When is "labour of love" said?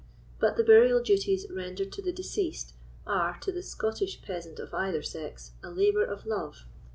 5.69-6.65